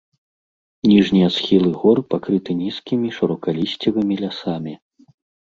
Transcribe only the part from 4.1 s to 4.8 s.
лясамі.